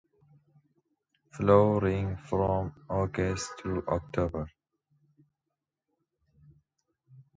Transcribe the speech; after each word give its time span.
Flowering 1.31 2.17
from 2.17 2.73
August 2.89 3.51
to 3.59 3.83
October. 3.87 4.49